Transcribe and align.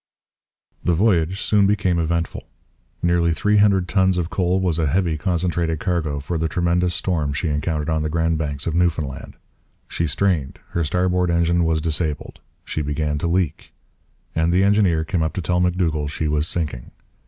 The 0.83 0.95
voyage 0.95 1.39
soon 1.41 1.67
became 1.67 1.99
eventful. 1.99 2.45
Nearly 3.03 3.35
three 3.35 3.57
hundred 3.57 3.87
tons 3.87 4.17
of 4.17 4.31
coal 4.31 4.59
was 4.59 4.79
a 4.79 4.87
heavy 4.87 5.15
concentrated 5.15 5.79
cargo 5.79 6.19
for 6.19 6.39
the 6.39 6.47
tremendous 6.47 6.95
storm 6.95 7.33
she 7.33 7.49
encountered 7.49 7.87
on 7.87 8.01
the 8.01 8.09
Grand 8.09 8.39
Banks 8.39 8.65
of 8.65 8.73
Newfoundland. 8.73 9.35
She 9.87 10.07
strained; 10.07 10.57
her 10.69 10.83
starboard 10.83 11.29
engine 11.29 11.65
was 11.65 11.81
disabled; 11.81 12.39
she 12.65 12.81
began 12.81 13.19
to 13.19 13.27
leak; 13.27 13.73
and 14.33 14.51
the 14.51 14.63
engineer 14.63 15.05
came 15.05 15.21
up 15.21 15.33
to 15.33 15.41
tell 15.43 15.59
M'Dougall 15.59 16.07
she 16.09 16.27
was 16.27 16.47
sinking. 16.47 16.89